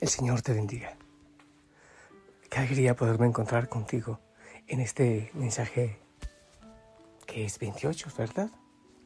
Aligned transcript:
El 0.00 0.06
Señor 0.06 0.42
te 0.42 0.52
bendiga. 0.52 0.92
Qué 2.48 2.60
alegría 2.60 2.94
poderme 2.94 3.26
encontrar 3.26 3.68
contigo 3.68 4.20
en 4.68 4.78
este 4.78 5.32
mensaje 5.34 5.98
que 7.26 7.44
es 7.44 7.58
28, 7.58 8.08
¿verdad? 8.16 8.48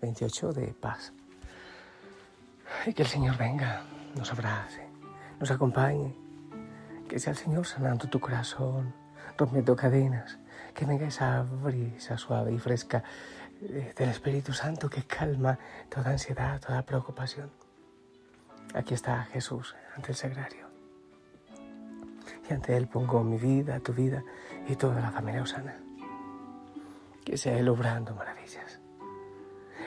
28 0.02 0.52
de 0.52 0.66
paz. 0.74 1.14
Y 2.84 2.92
que 2.92 3.04
el 3.04 3.08
Señor 3.08 3.38
venga, 3.38 3.84
nos 4.14 4.30
abrace, 4.32 4.86
nos 5.40 5.50
acompañe. 5.50 6.14
Que 7.08 7.18
sea 7.18 7.32
el 7.32 7.38
Señor 7.38 7.66
sanando 7.66 8.06
tu 8.10 8.20
corazón, 8.20 8.94
rompiendo 9.38 9.74
cadenas. 9.74 10.38
Que 10.74 10.84
venga 10.84 11.06
esa 11.06 11.40
brisa 11.40 12.18
suave 12.18 12.52
y 12.52 12.58
fresca 12.58 13.02
eh, 13.62 13.94
del 13.96 14.10
Espíritu 14.10 14.52
Santo 14.52 14.90
que 14.90 15.04
calma 15.04 15.58
toda 15.88 16.10
ansiedad, 16.10 16.60
toda 16.60 16.82
preocupación. 16.82 17.50
Aquí 18.74 18.92
está 18.92 19.24
Jesús 19.32 19.74
ante 19.96 20.12
el 20.12 20.16
sagrario. 20.16 20.61
Y 22.48 22.52
ante 22.52 22.76
Él 22.76 22.88
pongo 22.88 23.22
mi 23.22 23.38
vida, 23.38 23.80
tu 23.80 23.92
vida 23.92 24.22
y 24.68 24.76
toda 24.76 25.00
la 25.00 25.10
familia 25.10 25.42
Osana. 25.42 25.76
Que 27.24 27.36
sea 27.36 27.58
Él 27.58 27.68
obrando 27.68 28.14
maravillas. 28.14 28.80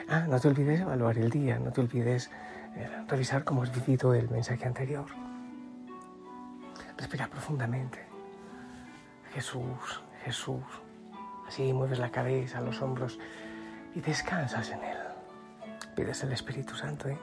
Ah, 0.07 0.25
no 0.27 0.39
te 0.39 0.47
olvides 0.47 0.81
evaluar 0.81 1.17
el 1.17 1.29
día, 1.29 1.59
no 1.59 1.71
te 1.71 1.81
olvides 1.81 2.29
eh, 2.75 3.05
revisar 3.07 3.43
cómo 3.43 3.63
has 3.63 3.73
vivido 3.73 4.13
el 4.13 4.29
mensaje 4.29 4.65
anterior. 4.65 5.05
Respira 6.97 7.27
profundamente. 7.27 7.99
Jesús, 9.33 10.03
Jesús. 10.23 10.63
Así 11.47 11.73
mueves 11.73 11.99
la 11.99 12.11
cabeza, 12.11 12.61
los 12.61 12.81
hombros 12.81 13.19
y 13.93 14.01
descansas 14.01 14.71
en 14.71 14.83
Él. 14.83 14.97
Pides 15.95 16.23
el 16.23 16.31
Espíritu 16.33 16.75
Santo, 16.75 17.09
¿eh? 17.09 17.17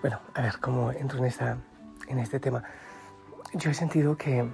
Bueno, 0.00 0.20
a 0.34 0.42
ver, 0.42 0.58
¿cómo 0.60 0.92
entro 0.92 1.18
en, 1.18 1.24
esta, 1.24 1.58
en 2.08 2.18
este 2.18 2.40
tema? 2.40 2.62
Yo 3.54 3.70
he 3.70 3.74
sentido 3.74 4.16
que 4.16 4.48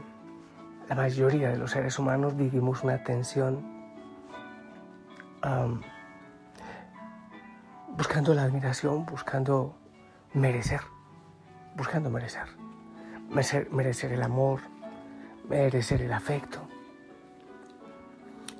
la 0.89 0.95
mayoría 0.95 1.49
de 1.49 1.57
los 1.57 1.71
seres 1.73 1.99
humanos 1.99 2.37
vivimos 2.37 2.83
una 2.85 3.03
tensión 3.03 3.75
buscando 7.97 8.35
la 8.35 8.45
admiración, 8.45 9.05
buscando 9.05 9.75
merecer, 10.33 10.81
buscando 11.77 12.11
merecer, 12.11 12.47
merecer, 13.31 13.71
merecer 13.71 14.13
el 14.13 14.23
amor, 14.23 14.61
merecer 15.49 16.03
el 16.03 16.13
afecto. 16.13 16.61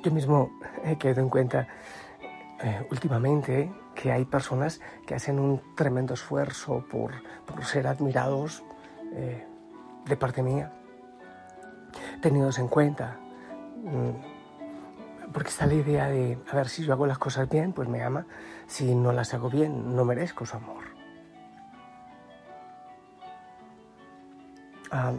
Yo 0.03 0.11
mismo 0.11 0.51
he 0.85 0.99
quedado 0.99 1.23
en 1.23 1.31
cuenta 1.31 1.67
eh, 2.63 2.87
últimamente 2.91 3.73
que 3.95 4.13
hay 4.13 4.25
personas 4.25 4.81
que 5.07 5.15
hacen 5.15 5.39
un 5.39 5.63
tremendo 5.75 6.15
esfuerzo 6.15 6.85
por, 6.91 7.13
por 7.47 7.65
ser 7.65 7.87
admirados 7.87 8.63
eh, 9.15 9.47
de 10.05 10.17
parte 10.17 10.43
mía, 10.43 10.73
tenidos 12.21 12.59
en 12.59 12.69
cuenta. 12.69 13.17
Mm, 13.83 15.33
porque 15.33 15.49
está 15.49 15.67
la 15.67 15.75
idea 15.75 16.09
de, 16.09 16.39
a 16.51 16.57
ver, 16.57 16.69
si 16.69 16.85
yo 16.85 16.93
hago 16.93 17.07
las 17.07 17.19
cosas 17.19 17.49
bien, 17.49 17.73
pues 17.73 17.89
me 17.89 18.03
ama. 18.03 18.27
Si 18.67 18.95
no 18.95 19.13
las 19.13 19.35
hago 19.35 19.51
bien, 19.51 19.97
no 19.97 20.05
merezco 20.05 20.47
su 20.47 20.57
amor. 20.57 20.85
Ah, 24.91 25.13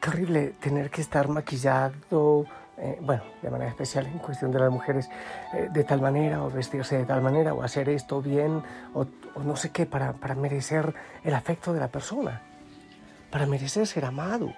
qué 0.00 0.10
horrible 0.10 0.54
tener 0.60 0.88
que 0.90 1.00
estar 1.00 1.28
maquillado, 1.28 2.46
eh, 2.76 2.98
bueno, 3.00 3.22
de 3.42 3.50
manera 3.50 3.70
especial 3.70 4.06
en 4.06 4.18
cuestión 4.18 4.52
de 4.52 4.58
las 4.58 4.70
mujeres, 4.70 5.08
eh, 5.52 5.68
de 5.72 5.84
tal 5.84 6.00
manera, 6.00 6.44
o 6.44 6.50
vestirse 6.50 6.98
de 6.98 7.04
tal 7.04 7.22
manera, 7.22 7.54
o 7.54 7.62
hacer 7.62 7.88
esto 7.88 8.22
bien, 8.22 8.62
o, 8.94 9.06
no 9.42 9.56
sé 9.56 9.70
qué, 9.70 9.86
para, 9.86 10.12
para, 10.12 10.34
merecer 10.34 10.94
el 11.24 11.34
afecto 11.34 11.72
de 11.72 11.80
la 11.80 11.88
persona, 11.88 12.42
para 13.34 13.46
merecer 13.46 13.84
ser 13.88 14.04
amado. 14.04 14.54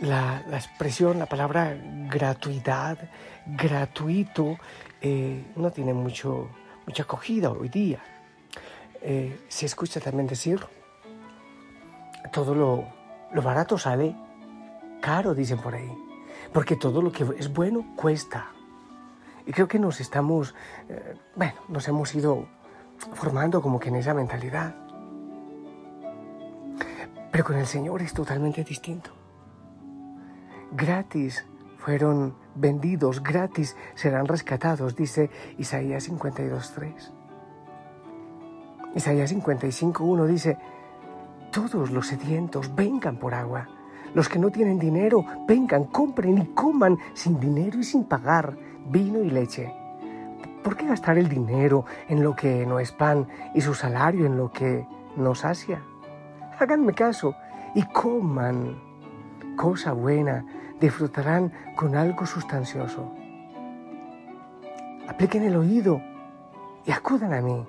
La, 0.00 0.42
la 0.48 0.56
expresión, 0.56 1.20
la 1.20 1.26
palabra 1.26 1.78
gratuidad, 2.10 2.98
gratuito, 3.46 4.58
eh, 5.00 5.44
no 5.54 5.70
tiene 5.70 5.94
mucho, 5.94 6.48
mucha 6.84 7.04
acogida 7.04 7.52
hoy 7.52 7.68
día. 7.68 8.00
se 9.00 9.66
escucha 9.66 10.00
también 10.00 10.26
decir, 10.26 10.58
todo 12.32 12.52
lo, 12.52 12.84
lo 13.30 13.42
barato 13.42 13.78
sale 13.78 14.16
caro, 15.00 15.34
dicen 15.36 15.58
por 15.58 15.76
ahí 15.76 15.92
porque 16.52 16.74
todo 16.74 17.00
lo 17.00 17.12
que 17.12 17.24
es 17.38 17.52
bueno 17.52 17.94
cuesta. 17.94 18.46
Y 19.46 19.52
creo 19.52 19.68
que 19.68 19.78
nos 19.78 20.00
estamos, 20.00 20.54
eh, 20.88 21.14
bueno, 21.36 21.54
nos 21.68 21.86
hemos 21.88 22.12
ido 22.14 22.48
formando 23.12 23.62
como 23.62 23.78
que 23.78 23.90
en 23.90 23.96
esa 23.96 24.14
mentalidad. 24.14 24.83
Pero 27.30 27.44
con 27.44 27.56
el 27.56 27.66
Señor 27.66 28.02
es 28.02 28.12
totalmente 28.12 28.64
distinto. 28.64 29.10
Gratis 30.72 31.44
fueron 31.78 32.34
vendidos, 32.54 33.22
gratis 33.22 33.76
serán 33.94 34.26
rescatados, 34.26 34.96
dice 34.96 35.30
Isaías 35.58 36.08
52.3. 36.08 37.10
Isaías 38.94 39.34
55.1 39.34 40.26
dice, 40.26 40.58
todos 41.50 41.90
los 41.90 42.06
sedientos 42.06 42.74
vengan 42.74 43.18
por 43.18 43.34
agua 43.34 43.68
los 44.14 44.28
que 44.28 44.38
no 44.38 44.50
tienen 44.50 44.78
dinero, 44.78 45.24
vengan, 45.46 45.84
compren 45.84 46.38
y 46.38 46.46
coman 46.54 46.98
sin 47.12 47.38
dinero 47.40 47.78
y 47.78 47.84
sin 47.84 48.04
pagar 48.04 48.56
vino 48.86 49.22
y 49.22 49.30
leche. 49.30 49.74
¿Por 50.62 50.76
qué 50.76 50.86
gastar 50.86 51.18
el 51.18 51.28
dinero 51.28 51.84
en 52.08 52.22
lo 52.22 52.34
que 52.34 52.64
no 52.64 52.78
es 52.78 52.92
pan 52.92 53.28
y 53.54 53.60
su 53.60 53.74
salario 53.74 54.24
en 54.24 54.36
lo 54.36 54.50
que 54.50 54.86
no 55.16 55.34
sacia? 55.34 55.82
Háganme 56.58 56.94
caso 56.94 57.34
y 57.74 57.82
coman 57.82 58.80
cosa 59.56 59.92
buena, 59.92 60.44
disfrutarán 60.80 61.52
con 61.76 61.96
algo 61.96 62.26
sustancioso. 62.26 63.12
Apliquen 65.08 65.44
el 65.44 65.56
oído 65.56 66.00
y 66.84 66.92
acudan 66.92 67.32
a 67.32 67.40
mí. 67.40 67.66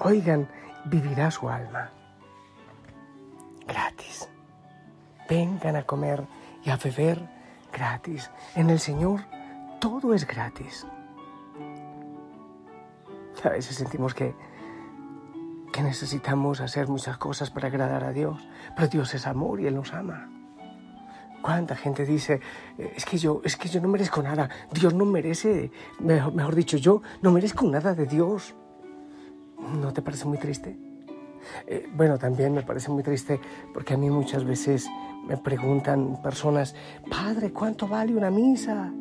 Oigan, 0.00 0.48
vivirá 0.86 1.30
su 1.30 1.48
alma. 1.48 1.90
Gratis 3.66 4.28
vengan 5.28 5.76
a 5.76 5.82
comer 5.82 6.26
y 6.64 6.70
a 6.70 6.76
beber 6.76 7.28
gratis. 7.72 8.30
En 8.56 8.70
el 8.70 8.80
Señor 8.80 9.20
todo 9.80 10.14
es 10.14 10.26
gratis. 10.26 10.86
A 13.44 13.50
veces 13.50 13.76
sentimos 13.76 14.14
que, 14.14 14.34
que 15.78 15.84
necesitamos 15.84 16.60
hacer 16.60 16.88
muchas 16.88 17.18
cosas 17.18 17.50
para 17.52 17.68
agradar 17.68 18.02
a 18.02 18.12
Dios, 18.12 18.48
pero 18.74 18.88
Dios 18.88 19.14
es 19.14 19.28
amor 19.28 19.60
y 19.60 19.68
Él 19.68 19.76
nos 19.76 19.94
ama. 19.94 20.28
¿Cuánta 21.40 21.76
gente 21.76 22.04
dice, 22.04 22.40
es 22.76 23.04
que 23.04 23.16
yo, 23.16 23.42
es 23.44 23.54
que 23.56 23.68
yo 23.68 23.80
no 23.80 23.86
merezco 23.86 24.20
nada, 24.20 24.50
Dios 24.72 24.92
no 24.92 25.04
merece, 25.04 25.70
mejor, 26.00 26.34
mejor 26.34 26.56
dicho, 26.56 26.78
yo 26.78 27.02
no 27.22 27.30
merezco 27.30 27.64
nada 27.64 27.94
de 27.94 28.06
Dios? 28.06 28.56
¿No 29.80 29.92
te 29.92 30.02
parece 30.02 30.24
muy 30.24 30.38
triste? 30.38 30.76
Eh, 31.68 31.88
bueno, 31.94 32.18
también 32.18 32.52
me 32.54 32.64
parece 32.64 32.90
muy 32.90 33.04
triste 33.04 33.40
porque 33.72 33.94
a 33.94 33.96
mí 33.96 34.10
muchas 34.10 34.42
veces 34.42 34.84
me 35.28 35.36
preguntan 35.36 36.20
personas, 36.20 36.74
Padre, 37.08 37.52
¿cuánto 37.52 37.86
vale 37.86 38.16
una 38.16 38.32
misa? 38.32 38.92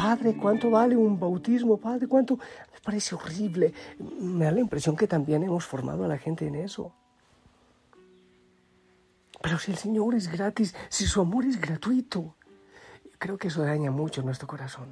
Padre, 0.00 0.34
¿cuánto 0.34 0.70
vale 0.70 0.96
un 0.96 1.20
bautismo? 1.20 1.76
Padre, 1.76 2.06
¿cuánto? 2.06 2.38
Me 2.72 2.80
parece 2.82 3.14
horrible. 3.14 3.74
Me 4.18 4.46
da 4.46 4.50
la 4.50 4.60
impresión 4.60 4.96
que 4.96 5.06
también 5.06 5.42
hemos 5.42 5.66
formado 5.66 6.06
a 6.06 6.08
la 6.08 6.16
gente 6.16 6.46
en 6.46 6.54
eso. 6.54 6.94
Pero 9.42 9.58
si 9.58 9.72
el 9.72 9.76
Señor 9.76 10.14
es 10.14 10.28
gratis, 10.32 10.74
si 10.88 11.04
su 11.04 11.20
amor 11.20 11.44
es 11.44 11.60
gratuito, 11.60 12.34
creo 13.18 13.36
que 13.36 13.48
eso 13.48 13.62
daña 13.62 13.90
mucho 13.90 14.22
nuestro 14.22 14.48
corazón. 14.48 14.88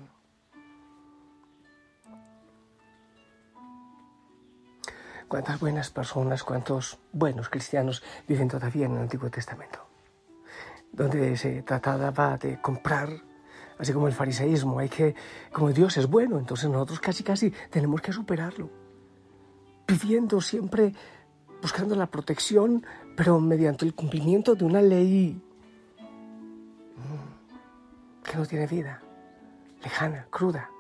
Cuántas 5.27 5.59
buenas 5.59 5.89
personas, 5.89 6.45
cuántos 6.45 6.99
buenos 7.13 7.49
cristianos 7.49 8.03
viven 8.27 8.49
todavía 8.49 8.85
en 8.85 8.93
el 8.93 8.99
Antiguo 8.99 9.31
Testamento 9.31 9.87
donde 10.91 11.37
se 11.37 11.63
trataba 11.63 12.39
de 12.39 12.61
comprar 12.63 13.28
así 13.79 13.93
como 13.93 14.09
el 14.09 14.13
fariseísmo, 14.13 14.79
hay 14.79 14.89
que, 14.89 15.15
como 15.53 15.73
Dios 15.73 15.97
es 15.97 16.09
bueno, 16.09 16.39
entonces 16.39 16.69
nosotros 16.69 17.01
casi 17.01 17.23
casi 17.23 17.53
tenemos 17.71 18.01
que 18.01 18.13
superarlo, 18.13 18.71
pidiendo 19.87 20.41
siempre, 20.41 20.93
buscando 21.63 21.95
la 21.95 22.07
protección, 22.07 22.85
pero 23.17 23.41
mediante 23.41 23.85
el 23.85 23.95
cumplimiento 23.95 24.55
de 24.55 24.65
una 24.65 24.83
ley 24.83 25.41
mm, 26.97 28.25
que 28.25 28.37
no 28.37 28.47
tiene 28.47 28.67
vida, 28.67 29.01
lejana, 29.83 30.27
cruda. 30.31 30.71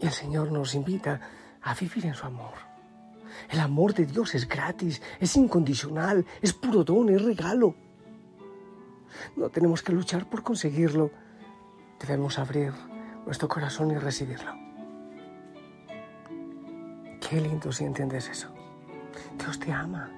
Y 0.00 0.06
el 0.06 0.12
Señor 0.12 0.52
nos 0.52 0.74
invita 0.74 1.20
a 1.62 1.74
vivir 1.74 2.06
en 2.06 2.14
su 2.14 2.24
amor. 2.24 2.54
El 3.50 3.60
amor 3.60 3.94
de 3.94 4.06
Dios 4.06 4.34
es 4.34 4.48
gratis, 4.48 5.02
es 5.20 5.36
incondicional, 5.36 6.24
es 6.40 6.52
puro 6.52 6.84
don, 6.84 7.08
es 7.08 7.22
regalo. 7.22 7.74
No 9.36 9.48
tenemos 9.48 9.82
que 9.82 9.92
luchar 9.92 10.28
por 10.28 10.42
conseguirlo. 10.42 11.10
Debemos 12.00 12.38
abrir 12.38 12.72
nuestro 13.26 13.48
corazón 13.48 13.90
y 13.90 13.96
recibirlo. 13.96 14.52
Qué 17.20 17.40
lindo 17.40 17.72
si 17.72 17.84
entiendes 17.84 18.28
eso. 18.28 18.48
Dios 19.38 19.58
te 19.58 19.72
ama. 19.72 20.10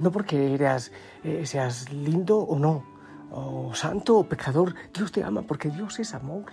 No 0.00 0.10
porque 0.10 0.54
eras, 0.54 0.90
eh, 1.22 1.46
seas 1.46 1.92
lindo 1.92 2.38
o 2.38 2.58
no, 2.58 2.84
o 3.30 3.74
santo 3.74 4.18
o 4.18 4.24
pecador. 4.24 4.74
Dios 4.92 5.12
te 5.12 5.22
ama 5.22 5.42
porque 5.42 5.70
Dios 5.70 5.98
es 6.00 6.14
amor. 6.14 6.46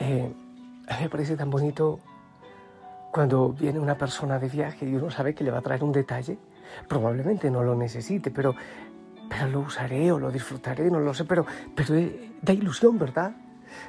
Eh, 0.00 0.34
me 1.00 1.08
parece 1.08 1.36
tan 1.36 1.50
bonito 1.50 2.00
cuando 3.12 3.52
viene 3.52 3.78
una 3.78 3.96
persona 3.96 4.38
de 4.38 4.48
viaje 4.48 4.86
y 4.86 4.94
uno 4.94 5.10
sabe 5.10 5.34
que 5.34 5.44
le 5.44 5.50
va 5.50 5.58
a 5.58 5.62
traer 5.62 5.84
un 5.84 5.92
detalle. 5.92 6.38
Probablemente 6.88 7.50
no 7.50 7.62
lo 7.62 7.74
necesite, 7.74 8.30
pero 8.30 8.54
pero 9.30 9.46
lo 9.46 9.60
usaré 9.60 10.10
o 10.10 10.18
lo 10.18 10.32
disfrutaré, 10.32 10.90
no 10.90 10.98
lo 10.98 11.14
sé, 11.14 11.24
pero, 11.24 11.46
pero 11.74 11.94
eh, 11.94 12.32
da 12.42 12.52
ilusión, 12.52 12.98
¿verdad? 12.98 13.30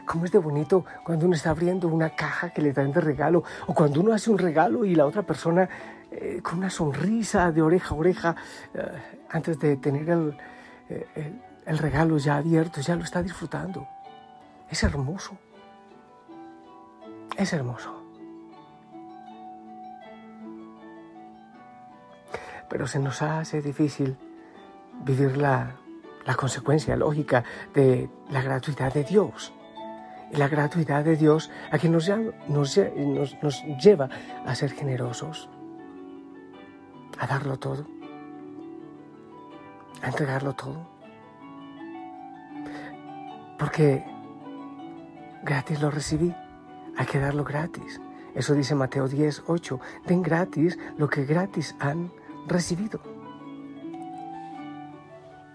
Como 0.06 0.26
es 0.26 0.32
de 0.32 0.38
bonito 0.38 0.86
cuando 1.04 1.26
uno 1.26 1.36
está 1.36 1.50
abriendo 1.50 1.88
una 1.88 2.12
caja 2.12 2.52
que 2.52 2.62
le 2.62 2.72
dan 2.72 2.92
de 2.92 3.02
regalo, 3.02 3.44
o 3.66 3.74
cuando 3.74 4.02
uno 4.02 4.14
hace 4.14 4.30
un 4.30 4.38
regalo 4.38 4.86
y 4.86 4.94
la 4.94 5.08
otra 5.08 5.24
persona 5.24 5.68
eh, 6.12 6.42
con 6.44 6.60
una 6.60 6.70
sonrisa 6.70 7.52
de 7.52 7.64
oreja 7.64 7.96
a 7.96 7.98
oreja, 7.98 8.36
eh, 8.76 8.86
antes 9.32 9.58
de 9.60 9.78
tener 9.78 10.08
el, 10.10 10.38
el 11.66 11.78
regalo 11.80 12.20
ya 12.20 12.38
abierto, 12.38 12.80
ya 12.82 12.96
lo 12.96 13.04
está 13.04 13.24
disfrutando. 13.24 13.88
Es 14.70 14.84
hermoso. 14.84 15.36
Es 17.36 17.52
hermoso. 17.52 17.98
Pero 22.70 22.86
se 22.86 23.00
nos 23.00 23.22
hace 23.24 23.62
difícil 23.62 24.16
vivir 25.04 25.38
la, 25.38 25.78
consecuencia 26.38 26.96
lógica 26.96 27.44
de 27.74 28.10
la 28.30 28.42
gratuidad 28.42 28.94
de 28.94 29.04
Dios. 29.04 29.54
Y 30.32 30.38
la 30.38 30.48
gratuidad 30.48 31.04
de 31.04 31.18
Dios 31.18 31.52
a 31.72 31.78
quien 31.78 31.92
nos, 31.92 32.10
nos, 32.48 32.78
nos 33.42 33.64
lleva 33.84 34.10
a 34.46 34.56
ser 34.56 34.72
generosos, 34.72 35.50
a 37.20 37.28
darlo 37.28 37.58
todo, 37.60 37.86
a 40.02 40.08
entregarlo 40.08 40.54
todo. 40.54 40.88
Porque 43.60 44.06
gratis 45.44 45.82
lo 45.82 45.92
recibí, 45.92 46.34
hay 46.98 47.06
que 47.06 47.20
darlo 47.20 47.44
gratis. 47.44 48.00
Eso 48.34 48.54
dice 48.54 48.76
Mateo 48.76 49.08
10, 49.08 49.44
8. 49.48 49.80
Den 50.08 50.22
gratis 50.22 50.80
lo 50.98 51.10
que 51.10 51.26
gratis 51.26 51.76
han 51.80 52.12
recibido. 52.48 53.21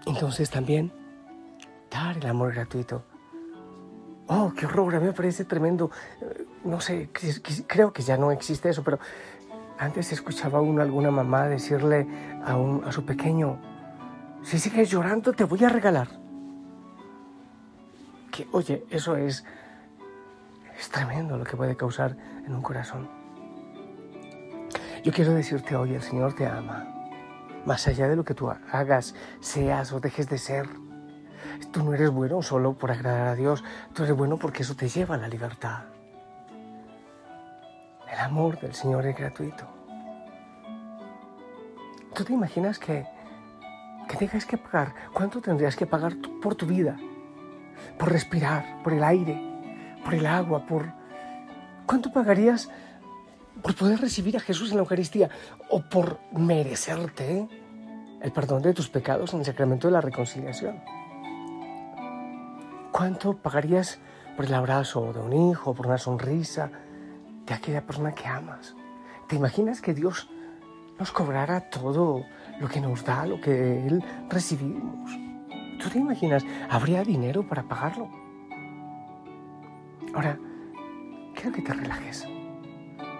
Entonces 0.07 0.49
también 0.49 0.91
dar 1.91 2.17
el 2.17 2.25
amor 2.25 2.53
gratuito. 2.53 3.03
Oh, 4.27 4.53
qué 4.57 4.65
horror, 4.65 4.95
a 4.95 4.99
mí 4.99 5.07
me 5.07 5.13
parece 5.13 5.45
tremendo. 5.45 5.91
Eh, 6.21 6.45
no 6.63 6.79
sé, 6.79 7.09
creo 7.67 7.91
que 7.91 8.01
ya 8.01 8.17
no 8.17 8.31
existe 8.31 8.69
eso, 8.69 8.83
pero 8.83 8.99
antes 9.77 10.11
escuchaba 10.11 10.61
uno 10.61 10.81
alguna 10.81 11.11
mamá 11.11 11.47
decirle 11.47 12.07
a, 12.45 12.55
un, 12.55 12.83
a 12.85 12.91
su 12.91 13.05
pequeño, 13.05 13.59
si 14.43 14.59
sigues 14.59 14.89
llorando 14.89 15.33
te 15.33 15.43
voy 15.43 15.63
a 15.63 15.69
regalar. 15.69 16.07
Que, 18.31 18.47
oye, 18.51 18.85
eso 18.89 19.17
es, 19.17 19.45
es 20.77 20.89
tremendo 20.89 21.37
lo 21.37 21.43
que 21.43 21.57
puede 21.57 21.75
causar 21.75 22.15
en 22.45 22.55
un 22.55 22.61
corazón. 22.61 23.09
Yo 25.03 25.11
quiero 25.11 25.33
decirte 25.33 25.75
hoy, 25.75 25.93
el 25.93 26.01
Señor 26.01 26.33
te 26.33 26.45
ama 26.45 26.96
más 27.67 27.85
allá 27.85 28.07
de 28.07 28.15
lo 28.15 28.23
que 28.23 28.33
tú 28.33 28.49
hagas, 28.49 29.13
seas 29.41 29.91
o 29.91 29.99
dejes 29.99 30.29
de 30.29 30.37
ser. 30.37 30.67
Tú 31.71 31.83
no 31.83 31.93
eres 31.93 32.09
bueno 32.09 32.41
solo 32.41 32.73
por 32.73 32.91
agradar 32.91 33.27
a 33.27 33.35
Dios, 33.35 33.63
tú 33.93 34.03
eres 34.03 34.15
bueno 34.15 34.37
porque 34.37 34.63
eso 34.63 34.75
te 34.75 34.87
lleva 34.87 35.15
a 35.15 35.17
la 35.17 35.27
libertad. 35.27 35.81
El 38.09 38.19
amor 38.19 38.57
del 38.61 38.73
Señor 38.73 39.05
es 39.05 39.17
gratuito. 39.17 39.67
¿Tú 42.15 42.23
te 42.23 42.33
imaginas 42.33 42.79
que, 42.79 43.05
que 44.07 44.15
tengas 44.15 44.45
que 44.45 44.57
pagar? 44.57 44.93
¿Cuánto 45.13 45.41
tendrías 45.41 45.75
que 45.75 45.85
pagar 45.85 46.13
por 46.41 46.55
tu 46.55 46.65
vida? 46.65 46.97
Por 47.99 48.13
respirar, 48.13 48.81
por 48.81 48.93
el 48.93 49.03
aire, 49.03 49.39
por 50.05 50.13
el 50.13 50.25
agua, 50.25 50.65
por... 50.65 50.85
¿Cuánto 51.85 52.13
pagarías 52.13 52.69
por 53.61 53.75
poder 53.75 53.99
recibir 53.99 54.37
a 54.37 54.39
Jesús 54.39 54.71
en 54.71 54.77
la 54.77 54.83
Eucaristía 54.83 55.29
o 55.69 55.81
por 55.81 56.19
merecerte 56.31 57.47
el 58.21 58.31
perdón 58.31 58.61
de 58.61 58.73
tus 58.73 58.89
pecados 58.89 59.33
en 59.33 59.39
el 59.39 59.45
sacramento 59.45 59.87
de 59.87 59.93
la 59.93 60.01
reconciliación. 60.01 60.81
¿Cuánto 62.91 63.37
pagarías 63.37 63.99
por 64.35 64.45
el 64.45 64.53
abrazo 64.53 65.13
de 65.13 65.19
un 65.19 65.33
hijo, 65.33 65.73
por 65.73 65.87
una 65.87 65.97
sonrisa 65.97 66.71
de 67.45 67.53
aquella 67.53 67.85
persona 67.85 68.13
que 68.13 68.27
amas? 68.27 68.75
¿Te 69.27 69.35
imaginas 69.35 69.81
que 69.81 69.93
Dios 69.93 70.29
nos 70.97 71.11
cobrara 71.11 71.69
todo 71.69 72.23
lo 72.59 72.67
que 72.67 72.81
nos 72.81 73.03
da, 73.03 73.25
lo 73.25 73.39
que 73.39 73.85
Él 73.85 74.03
recibimos? 74.29 75.11
¿Tú 75.79 75.89
te 75.89 75.99
imaginas? 75.99 76.43
¿Habría 76.69 77.03
dinero 77.03 77.47
para 77.47 77.63
pagarlo? 77.63 78.09
Ahora, 80.15 80.39
quiero 81.35 81.51
que 81.51 81.61
te 81.61 81.73
relajes. 81.73 82.27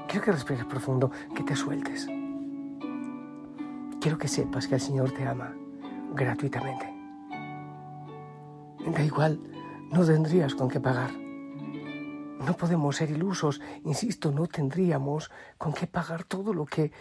Quiero 0.07 0.23
que 0.23 0.31
respires 0.31 0.65
profundo, 0.65 1.11
que 1.35 1.43
te 1.43 1.53
sueltes. 1.53 2.07
Quiero 3.99 4.17
que 4.17 4.29
sepas 4.29 4.65
que 4.65 4.75
el 4.75 4.81
Señor 4.81 5.11
te 5.11 5.27
ama 5.27 5.53
gratuitamente. 6.13 6.93
Da 8.85 9.03
igual, 9.03 9.41
no 9.91 10.05
tendrías 10.05 10.55
con 10.55 10.69
qué 10.69 10.79
pagar. 10.79 11.11
No 11.11 12.55
podemos 12.55 12.95
ser 12.95 13.11
ilusos, 13.11 13.59
insisto, 13.83 14.31
no 14.31 14.47
tendríamos 14.47 15.29
con 15.57 15.73
qué 15.73 15.87
pagar 15.87 16.23
todo 16.23 16.53
lo 16.53 16.65
que, 16.65 16.93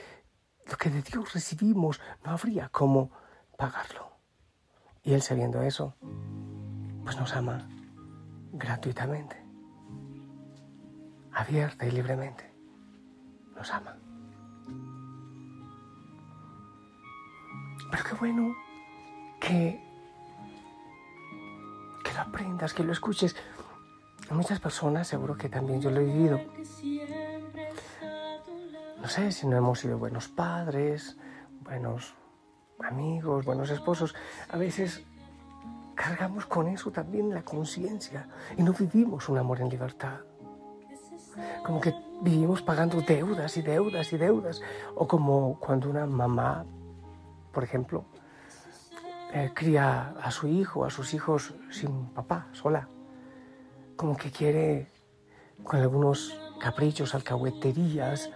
lo 0.68 0.76
que 0.76 0.90
de 0.90 1.02
Dios 1.02 1.32
recibimos, 1.32 2.00
no 2.24 2.32
habría 2.32 2.70
cómo 2.70 3.12
pagarlo. 3.56 4.10
Y 5.04 5.12
Él 5.12 5.22
sabiendo 5.22 5.62
eso, 5.62 5.94
pues 7.04 7.16
nos 7.16 7.36
ama 7.36 7.68
gratuitamente, 8.50 9.36
abierta 11.30 11.86
y 11.86 11.92
libremente 11.92 12.45
nos 13.56 13.72
ama. 13.72 13.96
Pero 17.90 18.04
qué 18.04 18.14
bueno 18.14 18.54
que, 19.40 19.80
que 22.04 22.12
lo 22.12 22.20
aprendas, 22.20 22.74
que 22.74 22.84
lo 22.84 22.92
escuches. 22.92 23.36
Muchas 24.30 24.60
personas, 24.60 25.06
seguro 25.06 25.36
que 25.36 25.48
también 25.48 25.80
yo 25.80 25.90
lo 25.90 26.00
he 26.00 26.04
vivido. 26.04 26.40
No 29.00 29.08
sé 29.08 29.30
si 29.30 29.46
no 29.46 29.56
hemos 29.56 29.78
sido 29.78 29.98
buenos 29.98 30.28
padres, 30.28 31.16
buenos 31.60 32.14
amigos, 32.84 33.44
buenos 33.44 33.70
esposos. 33.70 34.14
A 34.48 34.56
veces 34.56 35.04
cargamos 35.94 36.46
con 36.46 36.68
eso 36.68 36.90
también 36.90 37.32
la 37.32 37.42
conciencia 37.42 38.28
y 38.56 38.62
no 38.62 38.72
vivimos 38.72 39.28
un 39.28 39.38
amor 39.38 39.60
en 39.60 39.68
libertad. 39.68 40.20
Como 41.64 41.80
que 41.80 41.94
vivimos 42.20 42.62
pagando 42.62 43.00
deudas 43.00 43.56
y 43.56 43.62
deudas 43.62 44.12
y 44.12 44.16
deudas. 44.16 44.60
O 44.94 45.06
como 45.06 45.58
cuando 45.60 45.90
una 45.90 46.06
mamá, 46.06 46.64
por 47.52 47.64
ejemplo, 47.64 48.04
eh, 49.32 49.50
cría 49.54 50.14
a 50.22 50.30
su 50.30 50.46
hijo, 50.48 50.84
a 50.84 50.90
sus 50.90 51.14
hijos 51.14 51.54
sin 51.70 52.06
papá, 52.06 52.48
sola. 52.52 52.88
Como 53.96 54.16
que 54.16 54.30
quiere, 54.30 54.90
con 55.62 55.80
algunos 55.80 56.38
caprichos, 56.60 57.14
alcahueterías, 57.14 58.30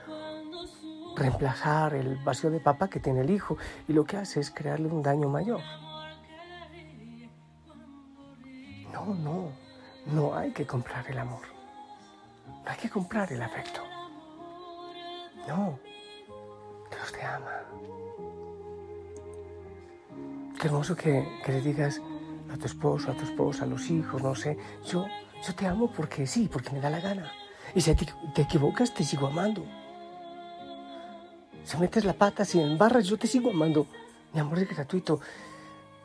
reemplazar 1.16 1.94
el 1.94 2.16
vacío 2.16 2.50
de 2.50 2.60
papá 2.60 2.88
que 2.88 3.00
tiene 3.00 3.20
el 3.20 3.30
hijo 3.30 3.56
y 3.88 3.92
lo 3.92 4.04
que 4.04 4.16
hace 4.16 4.40
es 4.40 4.50
crearle 4.50 4.88
un 4.88 5.02
daño 5.02 5.28
mayor. 5.28 5.60
No, 8.92 9.14
no, 9.14 9.52
no 10.06 10.34
hay 10.36 10.52
que 10.52 10.66
comprar 10.66 11.06
el 11.08 11.18
amor. 11.18 11.59
No 12.46 12.70
hay 12.70 12.76
que 12.76 12.90
comprar 12.90 13.32
el 13.32 13.42
afecto. 13.42 13.80
No, 15.48 15.78
Dios 16.90 17.12
te 17.12 17.22
ama. 17.22 17.62
Qué 20.60 20.66
hermoso 20.66 20.94
que, 20.94 21.40
que 21.44 21.52
le 21.52 21.60
digas 21.60 22.00
a 22.52 22.56
tu 22.56 22.66
esposo, 22.66 23.10
a 23.10 23.14
tu 23.14 23.24
esposa, 23.24 23.64
a 23.64 23.66
los 23.66 23.88
hijos, 23.90 24.22
no 24.22 24.34
sé, 24.34 24.58
yo, 24.84 25.06
yo 25.46 25.54
te 25.54 25.66
amo 25.66 25.90
porque 25.90 26.26
sí, 26.26 26.48
porque 26.52 26.70
me 26.70 26.80
da 26.80 26.90
la 26.90 27.00
gana. 27.00 27.32
Y 27.74 27.80
si 27.80 27.94
te, 27.94 28.06
te 28.34 28.42
equivocas, 28.42 28.92
te 28.92 29.04
sigo 29.04 29.28
amando. 29.28 29.64
Si 31.64 31.76
metes 31.76 32.04
la 32.04 32.14
pata, 32.14 32.44
si 32.44 32.60
embarras, 32.60 33.06
yo 33.06 33.16
te 33.16 33.26
sigo 33.26 33.50
amando. 33.50 33.86
Mi 34.32 34.40
amor 34.40 34.58
es 34.58 34.68
gratuito. 34.68 35.20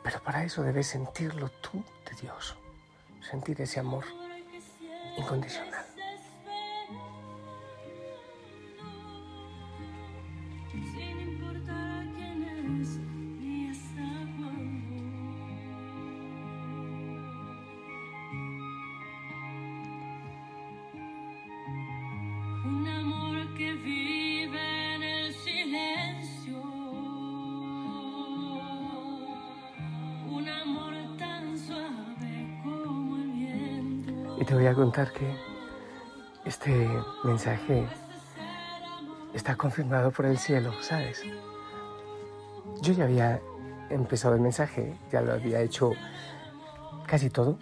Pero 0.02 0.22
para 0.22 0.44
eso 0.44 0.62
debes 0.62 0.86
sentirlo 0.86 1.48
tú 1.60 1.82
de 2.08 2.16
Dios. 2.22 2.56
Sentir 3.28 3.60
ese 3.60 3.80
amor 3.80 4.04
incondicional. 5.18 5.75
Y 34.38 34.44
te 34.44 34.54
voy 34.54 34.66
a 34.66 34.74
contar 34.74 35.12
que 35.12 35.34
este 36.44 36.88
mensaje 37.24 37.86
está 39.32 39.56
confirmado 39.56 40.10
por 40.10 40.26
el 40.26 40.38
cielo, 40.38 40.72
¿sabes? 40.82 41.22
Yo 42.82 42.92
ya 42.92 43.04
había 43.04 43.40
empezado 43.88 44.34
el 44.34 44.40
mensaje, 44.40 44.94
ya 45.10 45.22
lo 45.22 45.32
había 45.32 45.60
hecho 45.60 45.92
casi 47.06 47.30
todo. 47.30 47.58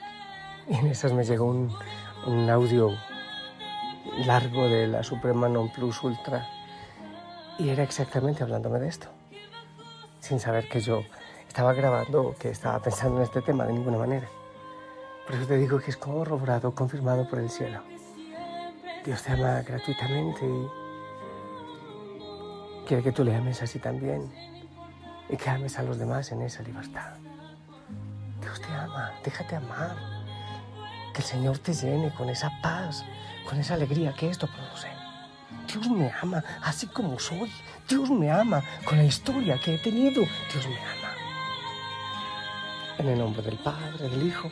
Y 0.68 0.74
en 0.74 0.86
esas 0.88 1.12
me 1.12 1.24
llegó 1.24 1.44
un, 1.44 1.72
un 2.26 2.50
audio 2.50 2.90
largo 4.18 4.68
de 4.68 4.86
la 4.86 5.02
Suprema 5.02 5.48
Non 5.48 5.70
Plus 5.70 6.02
Ultra. 6.02 6.46
Y 7.58 7.68
era 7.68 7.82
exactamente 7.82 8.42
hablándome 8.42 8.78
de 8.80 8.88
esto. 8.88 9.08
Sin 10.20 10.40
saber 10.40 10.68
que 10.68 10.80
yo 10.80 11.02
estaba 11.46 11.72
grabando 11.72 12.28
o 12.28 12.34
que 12.34 12.50
estaba 12.50 12.80
pensando 12.80 13.18
en 13.18 13.24
este 13.24 13.42
tema 13.42 13.64
de 13.64 13.72
ninguna 13.72 13.98
manera. 13.98 14.28
Por 15.26 15.36
eso 15.36 15.46
te 15.46 15.56
digo 15.56 15.78
que 15.78 15.90
es 15.90 15.96
corroborado, 15.96 16.74
confirmado 16.74 17.28
por 17.28 17.38
el 17.38 17.50
cielo. 17.50 17.80
Dios 19.04 19.22
te 19.22 19.32
ama 19.32 19.62
gratuitamente 19.62 20.46
y 20.46 20.68
quiere 22.86 23.02
que 23.02 23.12
tú 23.12 23.24
le 23.24 23.34
ames 23.34 23.62
así 23.62 23.78
también 23.78 24.32
y 25.28 25.36
que 25.36 25.50
ames 25.50 25.78
a 25.78 25.82
los 25.82 25.98
demás 25.98 26.32
en 26.32 26.42
esa 26.42 26.62
libertad. 26.62 27.14
Dios 28.40 28.60
te 28.60 28.72
ama, 28.72 29.12
déjate 29.24 29.56
amar. 29.56 30.13
Que 31.14 31.20
el 31.20 31.26
Señor 31.26 31.58
te 31.58 31.72
llene 31.72 32.12
con 32.12 32.28
esa 32.28 32.50
paz, 32.60 33.04
con 33.48 33.60
esa 33.60 33.74
alegría 33.74 34.12
que 34.12 34.28
esto 34.28 34.48
produce. 34.48 34.88
Dios 35.68 35.88
me 35.88 36.10
ama 36.20 36.42
así 36.60 36.88
como 36.88 37.18
soy. 37.20 37.52
Dios 37.88 38.10
me 38.10 38.30
ama 38.30 38.62
con 38.84 38.98
la 38.98 39.04
historia 39.04 39.58
que 39.58 39.76
he 39.76 39.78
tenido. 39.78 40.22
Dios 40.52 40.66
me 40.66 40.76
ama. 40.76 41.14
En 42.98 43.08
el 43.08 43.18
nombre 43.18 43.42
del 43.42 43.56
Padre, 43.58 44.08
del 44.08 44.26
Hijo 44.26 44.50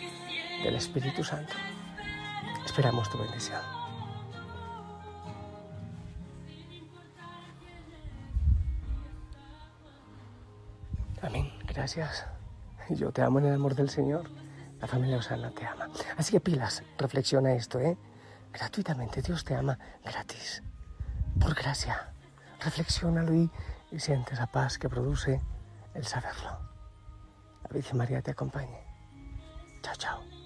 del 0.62 0.76
Espíritu 0.76 1.24
Santo. 1.24 1.52
Esperamos 2.64 3.10
tu 3.10 3.18
bendición. 3.18 3.60
Amén. 11.20 11.52
Gracias. 11.66 12.24
Yo 12.90 13.10
te 13.10 13.22
amo 13.22 13.40
en 13.40 13.46
el 13.46 13.54
amor 13.54 13.74
del 13.74 13.90
Señor. 13.90 14.41
La 14.82 14.88
familia 14.88 15.18
Osana 15.18 15.52
te 15.52 15.64
ama. 15.64 15.88
Así 16.16 16.32
que 16.32 16.40
pilas, 16.40 16.82
reflexiona 16.98 17.52
esto, 17.52 17.78
¿eh? 17.78 17.96
Gratuitamente, 18.52 19.22
Dios 19.22 19.44
te 19.44 19.54
ama 19.54 19.78
gratis. 20.04 20.62
Por 21.40 21.54
gracia. 21.54 22.12
Reflexiónalo 22.60 23.32
y, 23.32 23.48
y 23.92 24.00
siente 24.00 24.34
esa 24.34 24.48
paz 24.48 24.78
que 24.78 24.88
produce 24.88 25.40
el 25.94 26.04
saberlo. 26.04 26.58
La 27.62 27.68
Virgen 27.72 27.96
María 27.96 28.22
te 28.22 28.32
acompañe. 28.32 28.82
Chao, 29.82 29.94
chao. 29.94 30.41